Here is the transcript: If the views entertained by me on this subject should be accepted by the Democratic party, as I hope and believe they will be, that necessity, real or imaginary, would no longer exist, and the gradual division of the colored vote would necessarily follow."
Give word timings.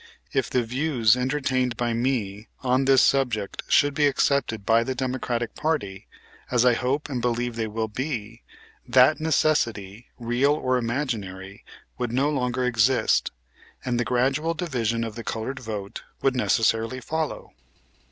If 0.33 0.49
the 0.49 0.63
views 0.63 1.15
entertained 1.15 1.77
by 1.77 1.93
me 1.93 2.47
on 2.61 2.85
this 2.85 3.03
subject 3.03 3.61
should 3.67 3.93
be 3.93 4.07
accepted 4.07 4.65
by 4.65 4.83
the 4.83 4.95
Democratic 4.95 5.53
party, 5.53 6.07
as 6.49 6.65
I 6.65 6.73
hope 6.73 7.07
and 7.07 7.21
believe 7.21 7.55
they 7.55 7.67
will 7.67 7.87
be, 7.87 8.41
that 8.87 9.19
necessity, 9.19 10.07
real 10.17 10.53
or 10.53 10.77
imaginary, 10.77 11.63
would 11.99 12.11
no 12.11 12.31
longer 12.31 12.65
exist, 12.65 13.29
and 13.85 13.99
the 13.99 14.03
gradual 14.03 14.55
division 14.55 15.03
of 15.03 15.13
the 15.13 15.23
colored 15.23 15.59
vote 15.59 16.01
would 16.23 16.35
necessarily 16.35 16.99
follow." 16.99 17.53